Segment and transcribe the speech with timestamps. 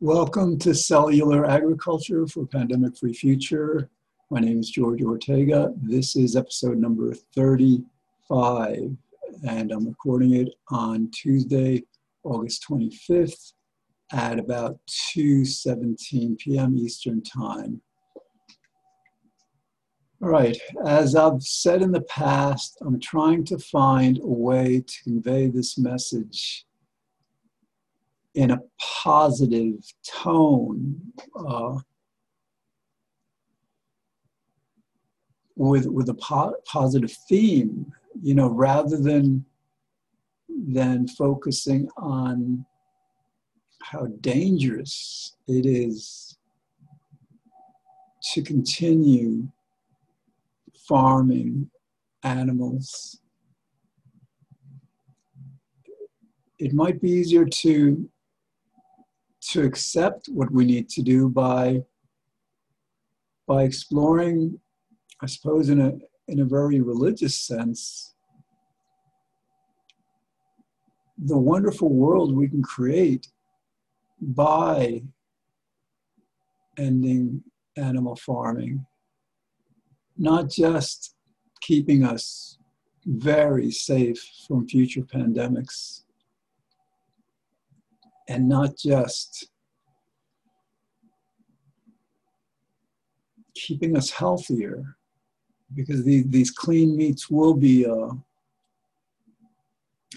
[0.00, 3.90] Welcome to Cellular Agriculture for Pandemic Free Future.
[4.30, 5.74] My name is George Ortega.
[5.76, 8.96] This is episode number 35,
[9.48, 11.82] and I'm recording it on Tuesday,
[12.22, 13.54] August 25th
[14.12, 14.78] at about
[15.16, 16.76] 2:17 p.m.
[16.78, 17.82] Eastern Time.
[20.22, 20.56] All right,
[20.86, 25.76] as I've said in the past, I'm trying to find a way to convey this
[25.76, 26.67] message
[28.38, 28.60] in a
[29.02, 29.74] positive
[30.06, 30.96] tone
[31.36, 31.76] uh,
[35.56, 39.44] with with a po- positive theme you know rather than
[40.48, 42.64] than focusing on
[43.82, 46.38] how dangerous it is
[48.22, 49.48] to continue
[50.86, 51.68] farming
[52.22, 53.20] animals.
[56.60, 58.08] It might be easier to
[59.50, 61.82] to accept what we need to do by
[63.46, 64.60] by exploring,
[65.22, 65.92] I suppose, in a
[66.28, 68.14] in a very religious sense,
[71.16, 73.26] the wonderful world we can create
[74.20, 75.02] by
[76.76, 77.42] ending
[77.76, 78.84] animal farming,
[80.18, 81.14] not just
[81.62, 82.58] keeping us
[83.06, 86.02] very safe from future pandemics,
[88.28, 89.48] and not just
[93.54, 94.96] keeping us healthier
[95.74, 98.10] because these, these clean meats will be uh,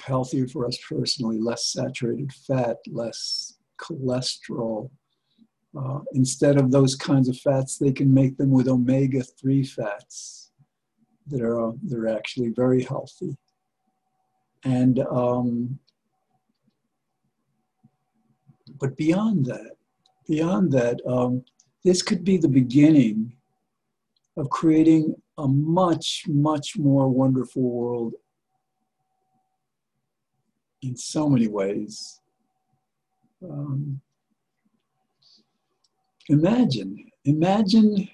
[0.04, 4.89] healthier for us personally, less saturated fat, less cholesterol.
[5.78, 10.52] Uh, instead of those kinds of fats, they can make them with omega 3 fats
[11.28, 13.36] that are, uh, that are actually very healthy.
[14.64, 15.80] And um,
[18.82, 19.76] but beyond that,
[20.28, 21.46] beyond that, um,
[21.86, 23.34] this could be the beginning
[24.36, 28.16] of creating a much, much more wonderful world
[30.82, 32.20] in so many ways.
[33.44, 34.02] Um,
[36.28, 38.10] imagine, imagine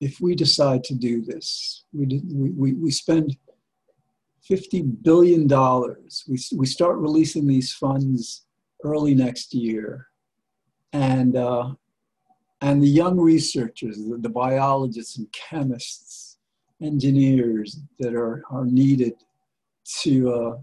[0.00, 1.84] if we decide to do this.
[1.94, 3.36] We, we, we spend
[4.48, 5.46] $50 billion.
[6.28, 8.44] We, we start releasing these funds
[8.84, 10.08] early next year.
[10.92, 11.74] And, uh,
[12.60, 16.38] and the young researchers, the, the, biologists and chemists,
[16.82, 19.14] engineers that are, are needed
[20.00, 20.56] to, uh,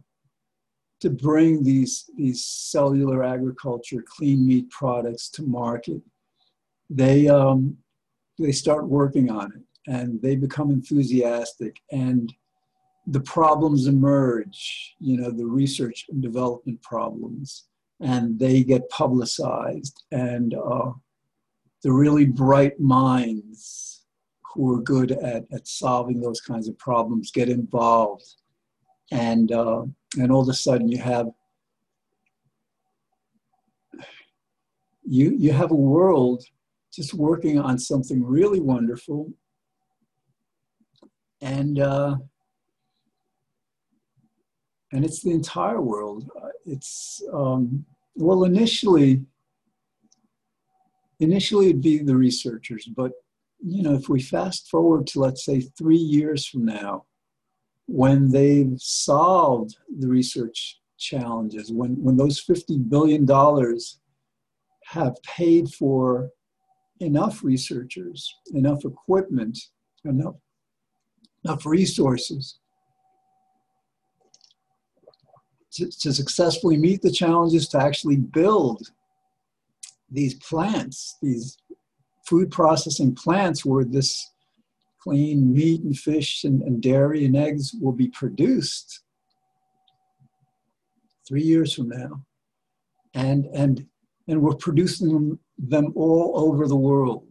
[0.99, 6.01] to bring these, these cellular agriculture, clean meat products to market,
[6.89, 7.77] they, um,
[8.37, 11.81] they start working on it and they become enthusiastic.
[11.91, 12.31] And
[13.09, 17.65] the problems emerge, you know, the research and development problems,
[17.99, 20.03] and they get publicized.
[20.11, 20.91] And uh,
[21.81, 24.05] the really bright minds
[24.53, 28.35] who are good at, at solving those kinds of problems get involved.
[29.11, 29.83] And, uh,
[30.17, 31.27] and all of a sudden you have
[35.03, 36.43] you, you have a world
[36.93, 39.33] just working on something really wonderful
[41.41, 42.17] and uh,
[44.91, 46.29] and it's the entire world.
[46.41, 47.85] Uh, it's um,
[48.15, 49.21] well, initially,
[51.19, 53.11] initially it'd be the researchers, but
[53.65, 57.05] you know, if we fast forward to let's say three years from now,
[57.87, 63.99] when they've solved the research challenges, when when those fifty billion dollars
[64.85, 66.29] have paid for
[66.99, 69.57] enough researchers, enough equipment,
[70.03, 70.35] enough
[71.45, 72.59] enough resources
[75.73, 78.91] to, to successfully meet the challenges to actually build
[80.11, 81.57] these plants, these
[82.25, 84.31] food processing plants where this
[85.01, 89.01] clean meat and fish and, and, dairy and eggs will be produced
[91.27, 92.21] three years from now.
[93.13, 93.85] And, and,
[94.27, 97.27] and we're producing them, them all over the world,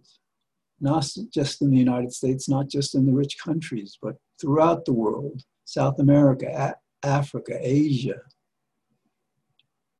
[0.80, 4.92] not just in the United States, not just in the rich countries, but throughout the
[4.92, 8.20] world, South America, Africa, Asia,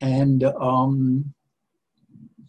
[0.00, 1.34] and um,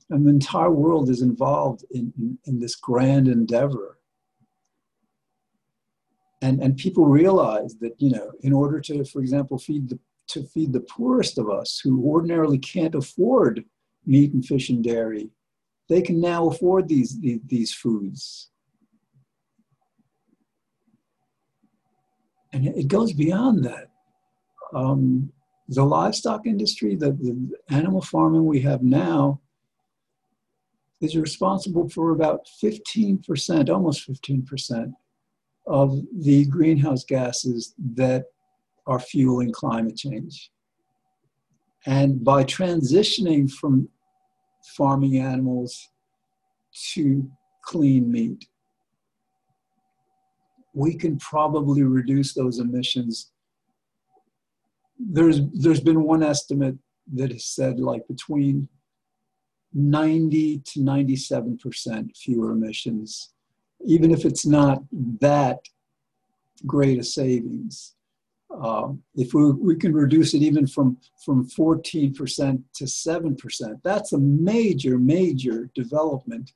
[0.09, 3.99] and the entire world is involved in, in, in, this grand endeavor.
[6.41, 9.99] And, and people realize that, you know, in order to, for example, feed the,
[10.29, 13.63] to feed the poorest of us who ordinarily can't afford
[14.05, 15.29] meat and fish and dairy,
[15.89, 18.49] they can now afford these, these, these foods.
[22.51, 23.88] And it goes beyond that.
[24.73, 25.31] Um,
[25.67, 29.39] the livestock industry, the, the animal farming we have now,
[31.01, 34.93] is responsible for about 15%, almost 15%
[35.67, 38.25] of the greenhouse gases that
[38.87, 40.51] are fueling climate change.
[41.85, 43.87] And by transitioning from
[44.75, 45.89] farming animals
[46.93, 47.29] to
[47.63, 48.47] clean meat,
[50.73, 53.31] we can probably reduce those emissions.
[54.99, 56.77] There's, there's been one estimate
[57.13, 58.67] that has said like between
[59.73, 63.33] 90 to 97% fewer emissions,
[63.85, 64.83] even if it's not
[65.21, 65.59] that
[66.65, 67.95] great a savings.
[68.49, 74.17] Uh, if we, we can reduce it even from, from 14% to 7%, that's a
[74.17, 76.51] major, major development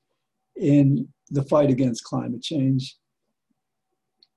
[0.56, 2.98] in the fight against climate change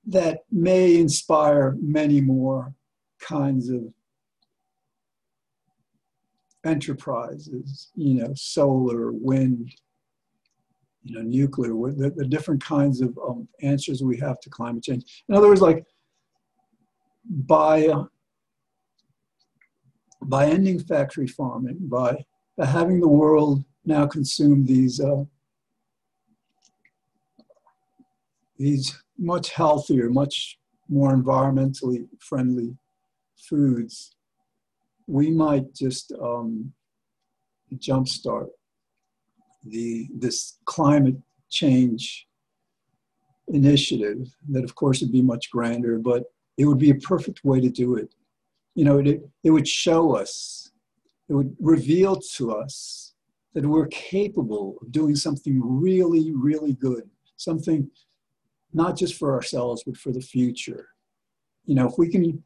[0.07, 2.75] that may inspire many more
[3.27, 3.83] kinds of
[6.65, 9.73] enterprises, you know, solar, wind,
[11.05, 15.25] you know, nuclear, the, the different kinds of um, answers we have to climate change.
[15.29, 15.85] In other words, like
[17.25, 18.05] by, uh,
[20.23, 22.25] by ending factory farming, by,
[22.57, 25.25] by having the world now consume these, uh,
[28.59, 30.59] these much healthier, much
[30.89, 32.77] more environmentally friendly
[33.49, 34.17] foods,
[35.07, 36.73] we might just um,
[37.75, 38.49] jumpstart
[39.65, 41.17] the this climate
[41.51, 42.27] change
[43.49, 44.29] initiative.
[44.49, 46.25] That, of course, would be much grander, but
[46.57, 48.15] it would be a perfect way to do it.
[48.75, 50.71] You know, it, it would show us,
[51.29, 53.15] it would reveal to us
[53.55, 57.91] that we're capable of doing something really, really good, something
[58.75, 60.89] not just for ourselves, but for the future.
[61.65, 62.43] You know, if we can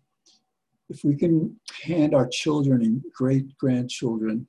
[0.90, 4.46] if we can hand our children and great grandchildren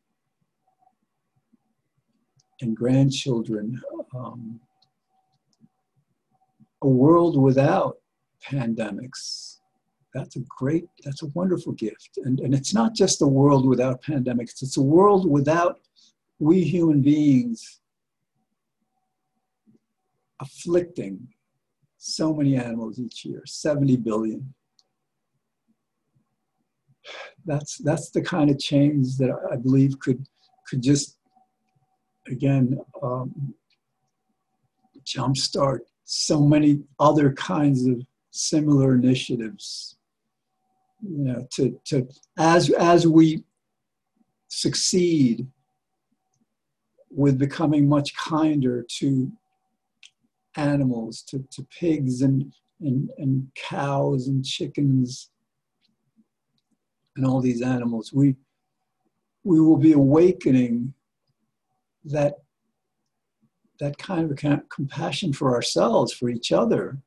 [2.61, 3.79] and grandchildren
[4.15, 4.59] um,
[6.81, 7.97] a world without
[8.43, 9.59] pandemics,
[10.15, 12.17] that's a great, that's a wonderful gift.
[12.25, 15.79] And, and it's not just a world without pandemics, it's a world without
[16.39, 17.81] we human beings
[20.39, 21.27] afflicting
[21.97, 24.51] so many animals each year 70 billion
[27.45, 30.25] that's that's the kind of change that I believe could
[30.67, 31.17] could just
[32.27, 33.53] again um,
[35.03, 38.01] jumpstart so many other kinds of
[38.31, 39.97] similar initiatives.
[41.01, 42.07] You know, to to
[42.37, 43.43] as as we
[44.49, 45.47] succeed
[47.09, 49.31] with becoming much kinder to
[50.55, 55.29] animals, to, to pigs and, and, and cows and chickens
[57.21, 58.35] and all these animals, we,
[59.43, 60.91] we will be awakening
[62.05, 62.33] that,
[63.79, 66.97] that kind of compassion for ourselves, for each other.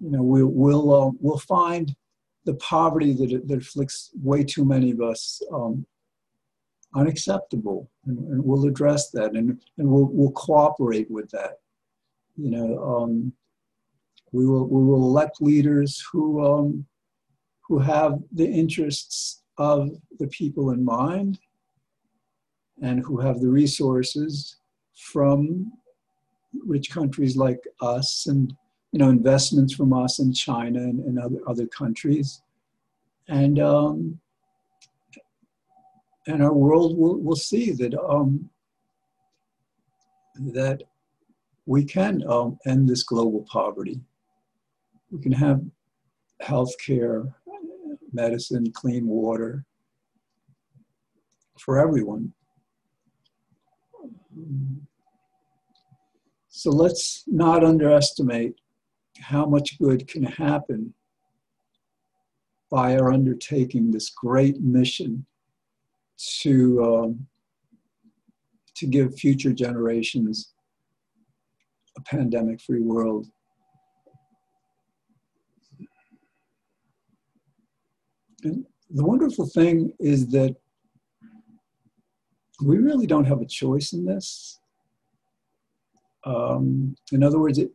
[0.00, 1.94] You know, we'll, we'll, uh, we'll find
[2.46, 5.84] the poverty that, that afflicts way too many of us um,
[6.96, 7.90] unacceptable.
[8.06, 11.58] And, and, we'll address that and, and we'll, we'll cooperate with that.
[12.36, 13.32] You know, um,
[14.32, 16.86] we, will, we will elect leaders who, um,
[17.68, 21.38] who have the interests of the people in mind
[22.82, 24.56] and who have the resources
[24.94, 25.72] from
[26.66, 28.54] rich countries like us and
[28.92, 32.42] you know investments from us in China and, and other other countries
[33.28, 34.20] and um,
[36.26, 38.48] and our world will, will see that um,
[40.36, 40.82] that
[41.66, 44.00] we can um, end this global poverty.
[45.10, 45.62] We can have
[46.40, 47.24] health care
[48.14, 49.64] medicine, clean water
[51.58, 52.32] for everyone.
[56.48, 58.54] So let's not underestimate
[59.20, 60.94] how much good can happen
[62.70, 65.26] by our undertaking this great mission
[66.40, 67.26] to, um,
[68.76, 70.54] to give future generations
[71.96, 73.26] a pandemic free world.
[78.44, 80.54] The wonderful thing is that
[82.62, 84.60] we really don't have a choice in this.
[86.24, 87.70] Um, in other words, it,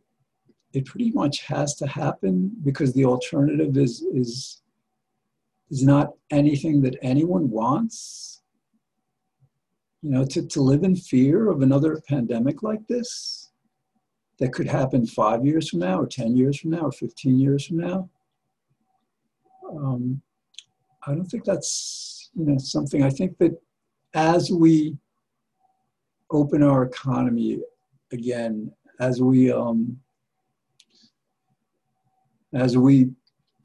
[0.72, 4.62] it pretty much has to happen because the alternative is, is,
[5.70, 8.42] is not anything that anyone wants.
[10.02, 13.50] You know, to, to live in fear of another pandemic like this
[14.38, 17.66] that could happen five years from now, or 10 years from now, or 15 years
[17.66, 18.08] from now.
[19.70, 20.22] Um,
[21.06, 23.02] I don't think that's you know something.
[23.02, 23.56] I think that
[24.14, 24.96] as we
[26.30, 27.60] open our economy
[28.12, 29.98] again, as we um,
[32.54, 33.10] as we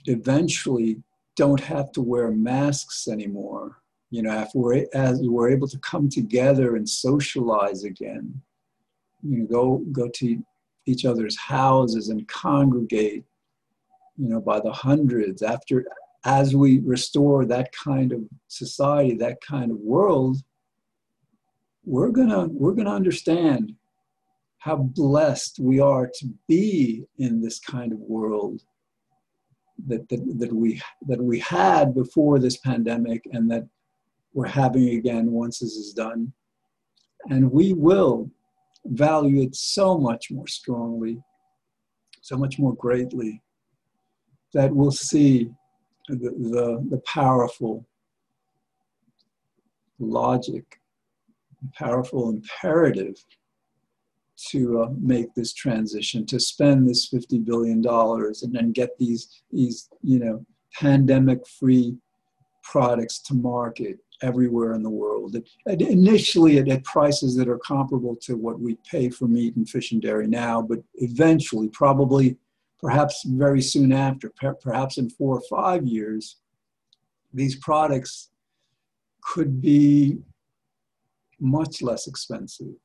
[0.05, 1.01] eventually
[1.35, 6.09] don't have to wear masks anymore, you know, if we're as we're able to come
[6.09, 8.41] together and socialize again,
[9.21, 10.43] you know, go go to
[10.85, 13.25] each other's houses and congregate,
[14.17, 15.83] you know, by the hundreds after
[16.25, 20.37] as we restore that kind of society, that kind of world,
[21.85, 23.75] we're gonna we're gonna understand
[24.57, 28.63] how blessed we are to be in this kind of world
[29.87, 33.67] that, that, that we that we had before this pandemic and that
[34.33, 36.33] we're having again once this is done.
[37.29, 38.31] And we will
[38.85, 41.21] value it so much more strongly,
[42.21, 43.41] so much more greatly,
[44.53, 45.51] that we'll see
[46.07, 47.85] the, the, the powerful
[49.99, 50.79] logic,
[51.61, 53.23] the powerful imperative
[54.49, 59.89] to uh, make this transition, to spend this $50 billion and then get these, these
[60.01, 61.95] you know, pandemic-free
[62.63, 65.35] products to market everywhere in the world.
[65.35, 69.69] It, initially, at, at prices that are comparable to what we pay for meat and
[69.69, 72.37] fish and dairy now, but eventually, probably,
[72.79, 76.37] perhaps very soon after, perhaps in four or five years,
[77.33, 78.29] these products
[79.21, 80.17] could be
[81.39, 82.75] much less expensive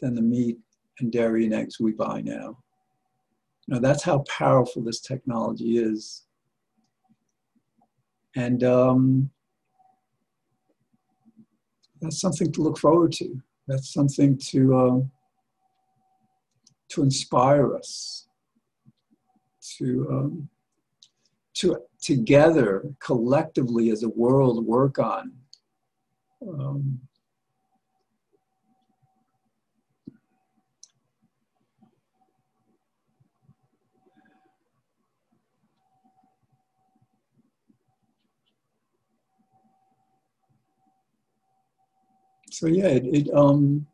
[0.00, 0.58] than the meat
[1.00, 2.58] and dairy and eggs we buy now.
[3.68, 6.24] Now, that's how powerful this technology is.
[8.36, 9.30] And um,
[12.00, 13.40] that's something to look forward to.
[13.66, 15.00] That's something to uh,
[16.90, 18.25] to inspire us
[19.78, 20.48] to um,
[21.54, 25.32] to together collectively as a world work on.
[26.46, 27.00] Um,
[42.50, 43.86] so yeah, it, it um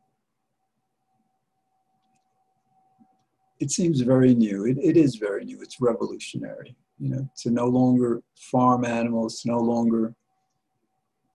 [3.62, 4.64] it seems very new.
[4.64, 5.62] It, it is very new.
[5.62, 6.74] It's revolutionary.
[6.98, 10.14] You know, to no longer farm animals, to no longer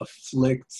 [0.01, 0.73] afflict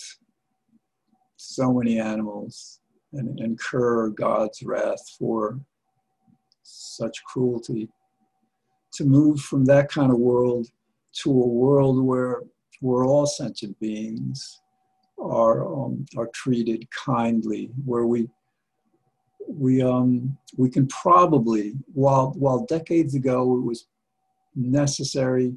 [1.38, 2.82] so many animals
[3.14, 5.58] and incur God's wrath for
[6.64, 7.88] such cruelty.
[8.96, 10.68] To move from that kind of world
[11.22, 12.42] to a world where
[12.82, 14.62] we're all sentient beings
[15.18, 18.28] are um, are treated kindly, where we
[19.48, 23.88] we um, we can probably while while decades ago it was
[24.56, 25.56] necessary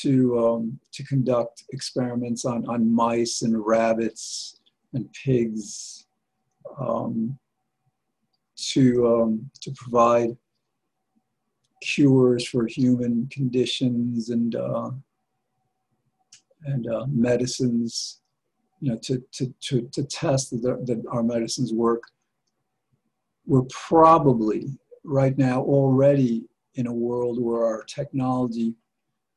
[0.00, 4.60] to um, to conduct experiments on on mice and rabbits
[4.92, 6.06] and pigs
[6.78, 7.38] um,
[8.56, 10.36] to um, to provide
[11.82, 14.90] cures for human conditions and uh,
[16.64, 18.20] and uh, medicines
[18.80, 22.02] you know, to, to, to, to test that, that our medicines work.
[23.48, 28.74] We're probably right now already in a world where our technology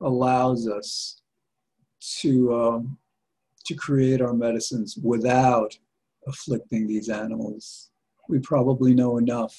[0.01, 1.21] allows us
[2.19, 2.97] to, um,
[3.63, 5.77] to create our medicines without
[6.27, 7.91] afflicting these animals.
[8.27, 9.57] We probably know enough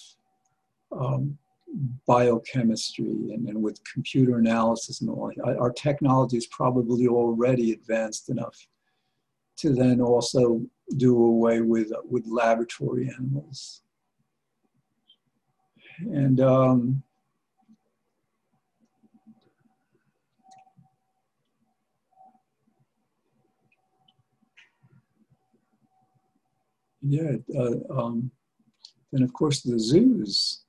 [0.93, 1.39] um,
[2.07, 5.33] biochemistry and, and with computer analysis and all.
[5.43, 8.67] Our technology is probably already advanced enough
[9.57, 10.61] to then also
[10.99, 13.82] do away with with laboratory animals.
[16.11, 17.03] And um,
[27.03, 28.31] yeah, uh, um,
[29.13, 30.65] and of course the zoos.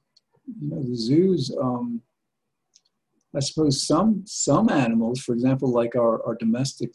[0.59, 1.55] You know, the zoos.
[1.59, 2.01] Um,
[3.35, 6.91] I suppose some some animals, for example, like our, our domestic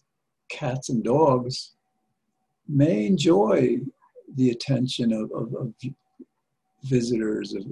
[0.49, 1.75] cats and dogs,
[2.68, 3.78] may enjoy
[4.35, 5.75] the attention of, of, of
[6.85, 7.64] visitors, of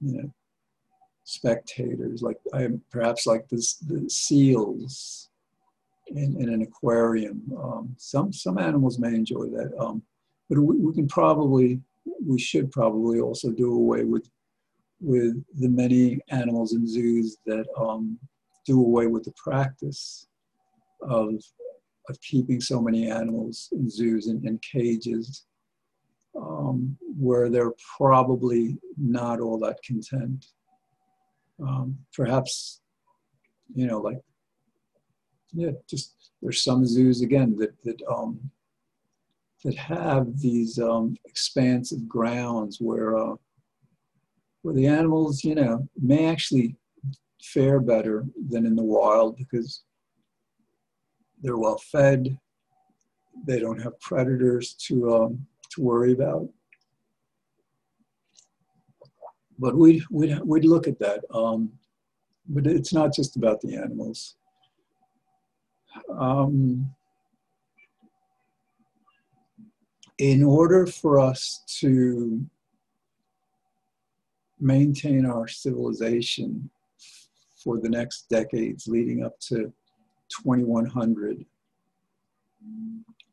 [0.00, 0.30] you know,
[1.24, 5.28] spectators, like I, am perhaps like this, the seals
[6.08, 7.42] in, in an aquarium.
[7.60, 10.02] Um, some some animals may enjoy that, um,
[10.48, 11.80] but we, we can probably
[12.24, 14.28] we should probably also do away with
[15.00, 18.18] with the many animals in zoos that um,
[18.64, 20.26] do away with the practice
[21.02, 21.42] of
[22.08, 25.44] of keeping so many animals in zoos and, and cages
[26.36, 30.46] um, where they're probably not all that content.
[31.60, 32.80] Um, perhaps,
[33.74, 34.20] you know, like
[35.52, 38.38] yeah, just there's some zoos again that that um,
[39.64, 43.34] that have these um, expansive grounds where uh,
[44.62, 46.76] where the animals, you know, may actually
[47.42, 49.84] fare better than in the wild because
[51.42, 52.36] they're well fed.
[53.46, 55.46] They don't have predators to um,
[55.76, 56.48] to worry about.
[59.58, 61.24] But we we'd, we'd look at that.
[61.32, 61.72] Um,
[62.48, 64.36] but it's not just about the animals.
[66.10, 66.94] Um,
[70.18, 72.44] in order for us to
[74.60, 76.70] maintain our civilization
[77.62, 79.72] for the next decades leading up to
[80.42, 81.44] 2100,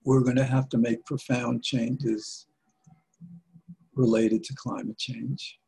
[0.04, 2.48] we're going to have to make profound changes
[3.96, 5.60] related to climate change.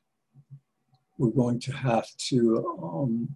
[1.17, 3.35] We're going to have to um,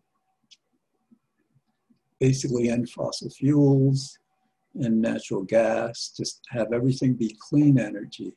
[2.19, 4.17] basically end fossil fuels
[4.75, 8.33] and natural gas, just have everything be clean energy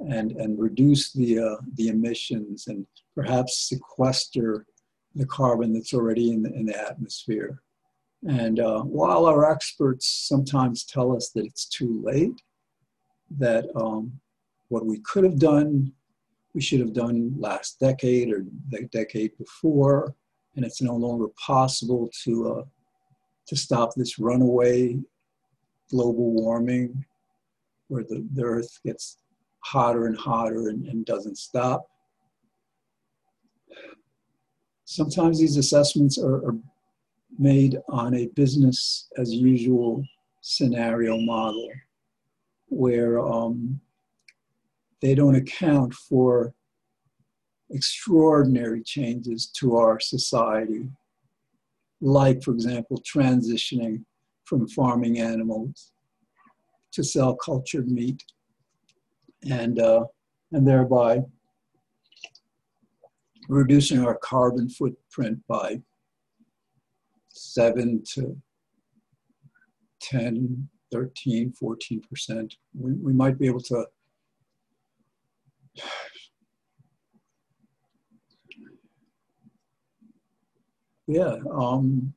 [0.00, 4.66] and, and reduce the, uh, the emissions and perhaps sequester
[5.14, 7.62] the carbon that's already in the, in the atmosphere.
[8.26, 12.40] And uh, while our experts sometimes tell us that it's too late,
[13.38, 14.18] that um,
[14.68, 15.92] what we could have done,
[16.54, 20.14] we should have done last decade or the decade before,
[20.56, 22.64] and it's no longer possible to, uh,
[23.46, 24.98] to stop this runaway
[25.90, 27.04] global warming
[27.88, 29.18] where the, the earth gets
[29.60, 31.86] hotter and hotter and, and doesn't stop.
[34.86, 36.56] Sometimes these assessments are, are
[37.38, 40.04] made on a business as usual
[40.40, 41.68] scenario model
[42.68, 43.80] where um,
[45.00, 46.54] they don't account for
[47.70, 50.88] extraordinary changes to our society,
[52.00, 54.04] like, for example, transitioning
[54.44, 55.92] from farming animals
[56.92, 58.22] to cell cultured meat,
[59.50, 60.04] and, uh,
[60.52, 61.20] and thereby
[63.48, 65.80] reducing our carbon footprint by
[67.44, 68.36] 7 to
[70.00, 72.56] 10, 13, 14%.
[72.78, 73.86] We, we might be able to
[81.06, 82.14] yeah, um,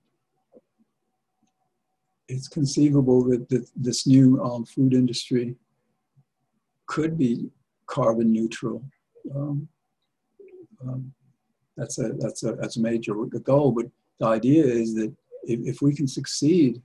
[2.27, 5.55] it's conceivable that, that this new um, food industry
[6.85, 7.49] could be
[7.85, 8.83] carbon neutral.
[9.35, 9.67] Um,
[10.81, 11.13] um,
[11.75, 13.13] that's a that's a that's a major
[13.43, 13.71] goal.
[13.71, 13.85] But
[14.19, 16.81] the idea is that if, if we can succeed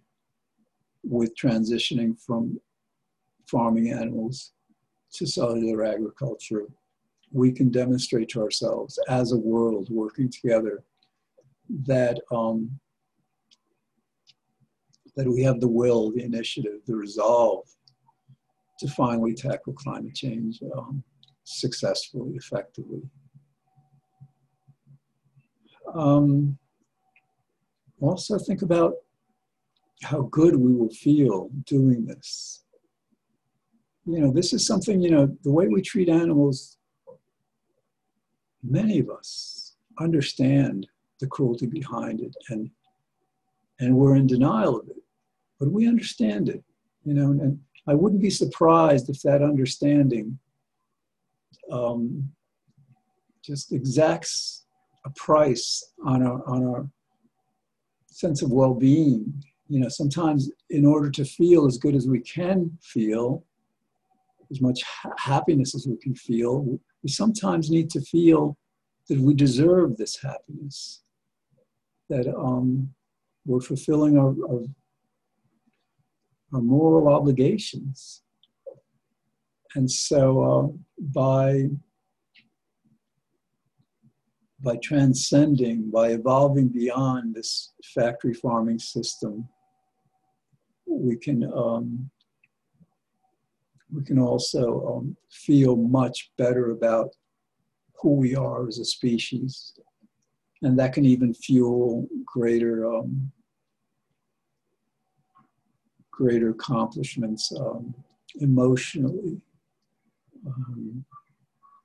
[1.02, 2.60] with transitioning from
[3.46, 4.52] farming animals
[5.14, 6.66] to cellular agriculture,
[7.32, 10.84] we can demonstrate to ourselves as a world working together
[11.86, 12.70] that um,
[15.16, 17.66] that we have the will, the initiative, the resolve
[18.78, 21.02] to finally tackle climate change um,
[21.44, 23.02] successfully, effectively.
[25.94, 26.58] Um,
[28.02, 28.94] also think about
[30.02, 32.64] how good we will feel doing this.
[34.04, 36.78] You know, this is something, you know, the way we treat animals,
[38.62, 40.86] many of us understand
[41.20, 42.70] the cruelty behind it and
[43.80, 45.02] and we're in denial of it
[45.58, 46.62] but we understand it
[47.04, 50.38] you know and i wouldn't be surprised if that understanding
[51.70, 52.30] um,
[53.42, 54.64] just exacts
[55.04, 56.88] a price on our on our
[58.12, 62.70] sense of well-being you know sometimes in order to feel as good as we can
[62.82, 63.44] feel
[64.50, 68.56] as much ha- happiness as we can feel we sometimes need to feel
[69.08, 71.02] that we deserve this happiness
[72.08, 72.92] that um,
[73.46, 74.62] we're fulfilling our, our,
[76.54, 78.22] our, moral obligations.
[79.74, 81.70] And so uh, by,
[84.62, 89.48] by transcending, by evolving beyond this factory farming system,
[90.86, 92.10] we can um,
[93.92, 97.10] we can also um, feel much better about
[98.00, 99.74] who we are as a species
[100.62, 103.30] and that can even fuel greater um,
[106.10, 107.94] greater accomplishments um,
[108.40, 109.40] emotionally,
[110.46, 111.04] um,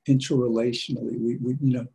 [0.07, 1.19] interrelationally.
[1.19, 1.87] We, we, you know,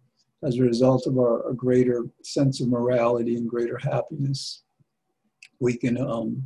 [0.45, 4.65] as a result of our a greater sense of morality and greater happiness,
[5.61, 6.43] we can um,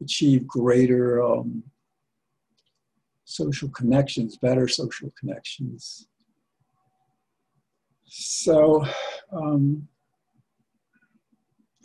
[0.00, 1.62] achieve greater um,
[3.24, 6.08] social connections, better social connections.
[8.06, 8.84] So
[9.32, 9.88] um,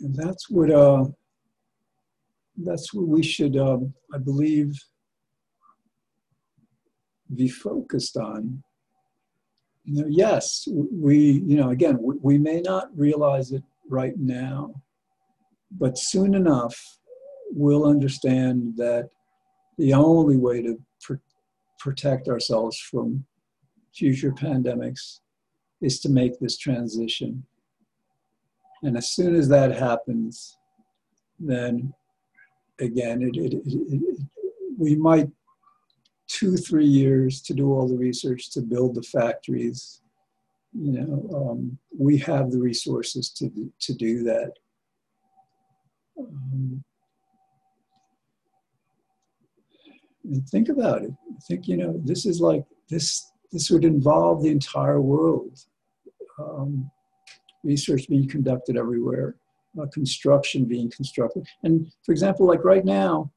[0.00, 1.06] that's what uh,
[2.58, 4.78] that's what we should, um, I believe,
[7.34, 8.62] be focused on.
[9.90, 14.72] You know, yes, we, you know, again, we, we may not realize it right now,
[15.72, 16.98] but soon enough,
[17.50, 19.10] we'll understand that
[19.78, 21.14] the only way to pr-
[21.80, 23.24] protect ourselves from
[23.92, 25.18] future pandemics
[25.80, 27.44] is to make this transition.
[28.84, 30.56] And as soon as that happens,
[31.40, 31.92] then
[32.78, 34.20] again, it, it, it,
[34.78, 35.30] we might
[36.30, 40.00] two, three years to do all the research to build the factories.
[40.72, 44.52] You know, um, we have the resources to, to do that.
[46.18, 46.84] Um,
[50.24, 51.10] and think about it.
[51.48, 53.32] Think, you know, this is like this.
[53.50, 55.58] This would involve the entire world.
[56.38, 56.88] Um,
[57.64, 59.34] research being conducted everywhere,
[59.80, 63.32] uh, construction being constructed, and for example, like right now,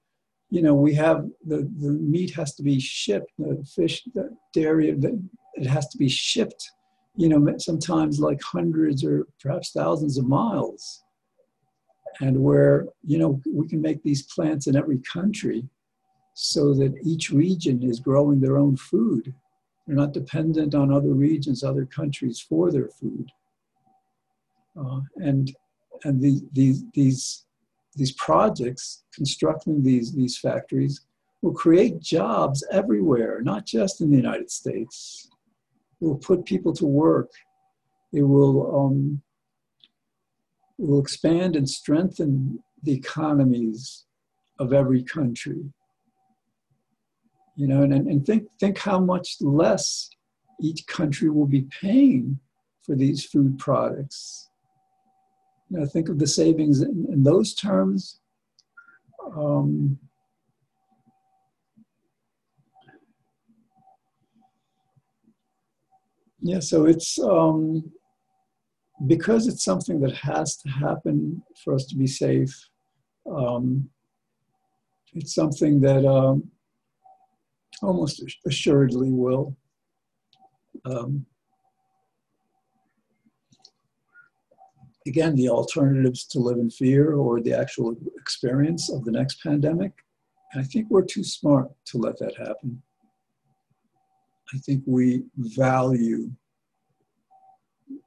[0.54, 4.92] you know, we have the the meat has to be shipped, the fish, the dairy,
[4.92, 5.20] the,
[5.56, 6.64] it has to be shipped.
[7.16, 11.04] You know, sometimes like hundreds or perhaps thousands of miles
[12.22, 15.68] and where you know we can make these plants in every country
[16.36, 19.34] so that each region is growing their own food.
[19.88, 23.28] They're not dependent on other regions, other countries for their food.
[24.80, 25.52] Uh, and
[26.04, 27.46] and the, the, these,
[27.96, 31.02] these projects, constructing these, these factories,
[31.42, 35.30] will create jobs everywhere, not just in the United States.
[36.02, 37.32] It will put people to work.
[38.14, 39.22] It will, um,
[40.80, 44.06] it will expand and strengthen the economies
[44.60, 45.64] of every country
[47.56, 50.10] you know, and, and think, think how much less
[50.62, 52.40] each country will be paying
[52.82, 54.50] for these food products.
[55.74, 58.20] You know, think of the savings in, in those terms.
[59.36, 59.98] Um,
[66.40, 67.92] yeah, so it's um,
[69.08, 72.56] because it's something that has to happen for us to be safe.
[73.26, 73.90] Um,
[75.16, 76.52] it's something that um,
[77.82, 79.58] almost assuredly will.
[80.86, 81.26] Um,
[85.06, 89.92] again, the alternatives to live in fear or the actual experience of the next pandemic.
[90.54, 92.82] And I think we're too smart to let that happen.
[94.54, 96.30] I think we value,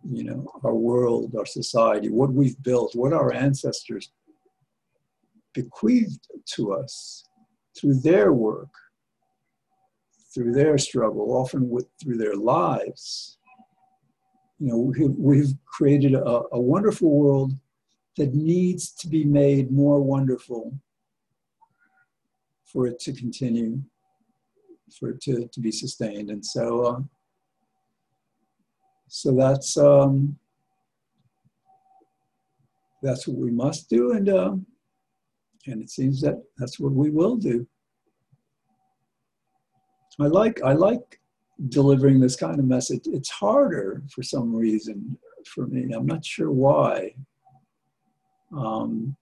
[0.04, 4.12] you know, our world, our society, what we've built, what our ancestors
[5.54, 7.24] bequeathed to us
[7.76, 8.68] through their work,
[10.32, 13.35] through their struggle, often with, through their lives.
[14.58, 17.52] You know, we've, created a, a wonderful world
[18.16, 20.72] that needs to be made more wonderful
[22.64, 23.82] for it to continue,
[24.98, 26.30] for it to, to be sustained.
[26.30, 27.00] And so, uh,
[29.08, 30.38] so that's um,
[33.02, 34.56] that's what we must do, and uh,
[35.66, 37.66] and it seems that that's what we will do.
[40.20, 41.20] I like I like
[41.68, 43.02] delivering this kind of message.
[43.06, 45.92] It's harder for some reason for me.
[45.92, 47.14] I'm not sure why.
[48.56, 49.16] Um,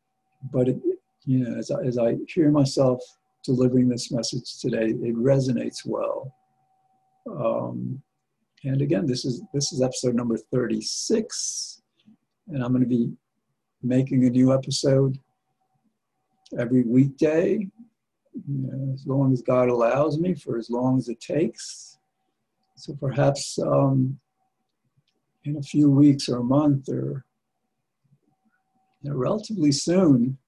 [0.53, 0.77] but it,
[1.25, 3.01] you know, as I, as I hear myself
[3.45, 6.35] delivering this message today, it resonates well.
[7.27, 8.03] Um,
[8.65, 11.83] and again, this is this is episode number 36,
[12.49, 13.13] and I'm going to be
[13.83, 15.19] making a new episode
[16.59, 17.69] every weekday
[18.35, 21.94] you know, as long as God allows me, for as long as it takes.
[22.77, 24.19] So perhaps um,
[25.45, 27.25] in a few weeks or a month or
[29.03, 30.39] you know, relatively soon,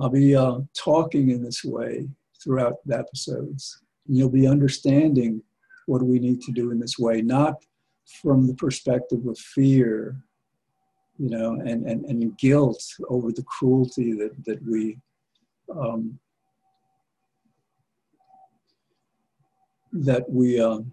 [0.00, 2.08] I'll be uh, talking in this way
[2.42, 3.80] throughout the episodes.
[4.06, 5.42] And you'll be understanding
[5.86, 7.54] what we need to do in this way, not
[8.22, 10.16] from the perspective of fear,
[11.18, 14.98] you know, and, and, and guilt over the cruelty that, that we
[15.74, 16.18] um,
[20.04, 20.92] that we um,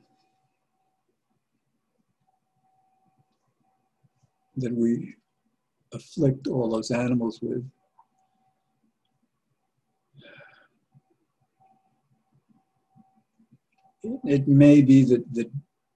[4.58, 5.16] that we
[5.94, 7.66] afflict all those animals with.
[14.26, 15.50] It may be that, that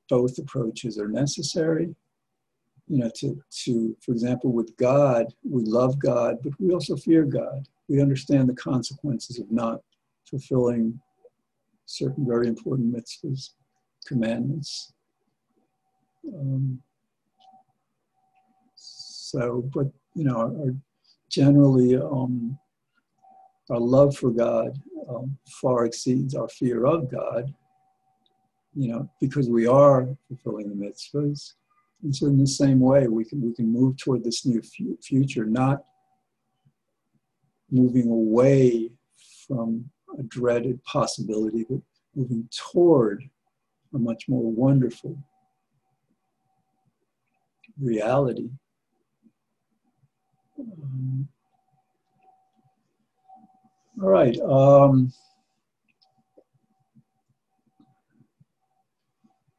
[0.09, 1.93] both approaches are necessary.
[2.87, 7.25] You know, to, to, for example, with God, we love God, but we also fear
[7.25, 7.67] God.
[7.89, 9.81] We understand the consequences of not
[10.25, 10.99] fulfilling
[11.87, 13.51] certain very important mitzvahs,
[14.05, 14.93] commandments.
[16.27, 16.79] Um,
[18.75, 20.75] so, but you know, our,
[21.29, 22.59] generally um,
[23.69, 27.53] our love for God um, far exceeds our fear of God,
[28.75, 31.53] you know, because we are fulfilling the mitzvahs.
[32.03, 34.61] And so, in the same way, we can we can move toward this new
[35.01, 35.83] future, not
[37.71, 38.91] moving away
[39.47, 41.79] from a dreaded possibility, but
[42.15, 43.23] moving toward
[43.93, 45.17] a much more wonderful
[47.79, 48.49] reality.
[50.59, 51.27] Um,
[54.01, 54.39] all right.
[54.41, 55.13] Um,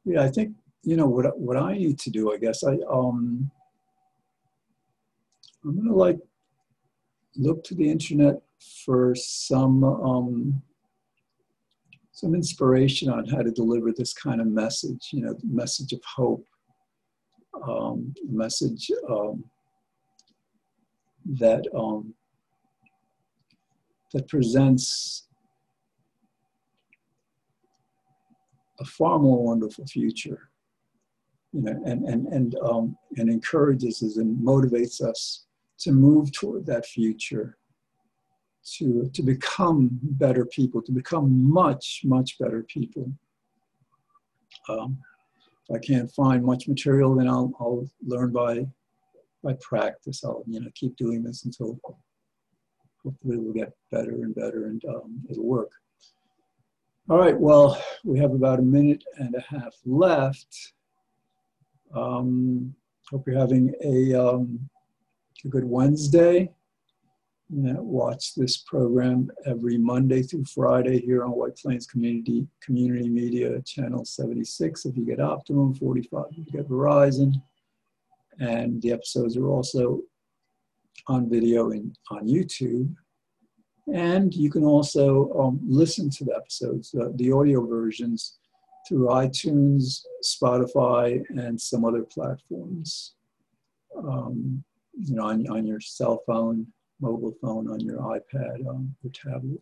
[0.05, 2.33] yeah, I think you know what what I need to do.
[2.33, 3.49] I guess I um,
[5.63, 6.17] I'm gonna like
[7.35, 10.61] look to the internet for some um,
[12.11, 15.09] some inspiration on how to deliver this kind of message.
[15.11, 16.45] You know, message of hope,
[17.67, 19.43] um, message um,
[21.25, 22.13] that um,
[24.13, 25.27] that presents
[28.79, 30.49] a far more wonderful future,
[31.53, 35.45] you know, and and and um, and encourages us and motivates us
[35.79, 37.57] to move toward that future,
[38.77, 43.11] to to become better people, to become much much better people.
[44.67, 44.99] Um,
[45.69, 48.67] if I can't find much material, then I'll I'll learn by
[49.43, 50.23] by practice.
[50.23, 51.79] I'll you know keep doing this until
[53.03, 55.71] hopefully we'll get better and better and um, it'll work.
[57.09, 60.73] All right, well, we have about a minute and a half left.
[61.95, 62.75] Um,
[63.09, 64.69] hope you're having a, um,
[65.43, 66.51] a good Wednesday.
[67.51, 74.05] Watch this program every Monday through Friday here on White Plains Community Community Media Channel
[74.05, 77.33] 76 if you get Optimum, 45 if you get Verizon.
[78.39, 80.01] And the episodes are also
[81.07, 82.93] on video in, on YouTube.
[83.91, 88.37] And you can also um, listen to the episodes, uh, the audio versions,
[88.87, 93.15] through iTunes, Spotify, and some other platforms.
[93.97, 96.67] Um, you know, on, on your cell phone,
[96.99, 99.61] mobile phone, on your iPad, on your tablet.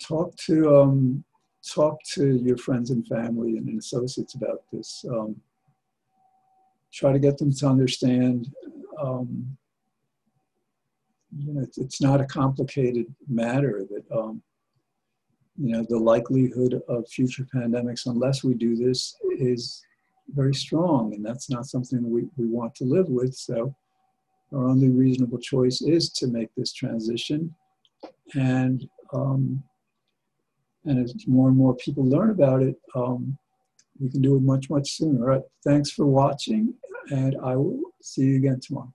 [0.00, 1.24] Talk to um,
[1.66, 5.04] talk to your friends and family and associates about this.
[5.10, 5.40] Um,
[6.92, 8.48] try to get them to understand
[9.00, 9.56] um,
[11.36, 14.42] you know it's, it's, not a complicated matter that um,
[15.56, 19.82] you know the likelihood of future pandemics unless we do this is
[20.28, 23.74] very strong and that's not something we, we want to live with so
[24.52, 27.54] our only reasonable choice is to make this transition
[28.34, 29.62] and um,
[30.84, 33.38] and as more and more people learn about it um,
[33.98, 35.20] we can do it much, much sooner.
[35.20, 35.42] All right.
[35.64, 36.74] Thanks for watching,
[37.10, 38.92] and I will see you again tomorrow.